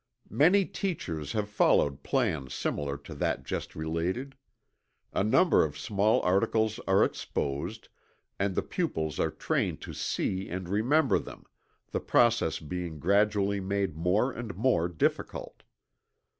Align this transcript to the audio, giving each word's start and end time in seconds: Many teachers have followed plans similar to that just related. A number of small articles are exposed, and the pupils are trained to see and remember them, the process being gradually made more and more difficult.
Many 0.31 0.65
teachers 0.65 1.33
have 1.33 1.47
followed 1.47 2.01
plans 2.01 2.55
similar 2.55 2.97
to 2.97 3.13
that 3.13 3.43
just 3.43 3.75
related. 3.75 4.35
A 5.13 5.23
number 5.23 5.63
of 5.63 5.77
small 5.77 6.23
articles 6.23 6.79
are 6.87 7.03
exposed, 7.03 7.87
and 8.39 8.55
the 8.55 8.63
pupils 8.63 9.19
are 9.19 9.29
trained 9.29 9.79
to 9.81 9.93
see 9.93 10.49
and 10.49 10.67
remember 10.67 11.19
them, 11.19 11.43
the 11.91 11.99
process 11.99 12.57
being 12.57 12.97
gradually 12.97 13.59
made 13.59 13.95
more 13.95 14.31
and 14.31 14.55
more 14.57 14.87
difficult. 14.89 15.61